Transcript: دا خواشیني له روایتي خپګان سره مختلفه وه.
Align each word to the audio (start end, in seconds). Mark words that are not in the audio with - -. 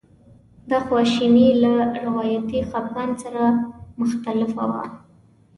دا 0.69 0.77
خواشیني 0.87 1.47
له 1.63 1.73
روایتي 2.03 2.59
خپګان 2.69 3.09
سره 3.23 3.43
مختلفه 4.01 4.63
وه. 4.71 4.83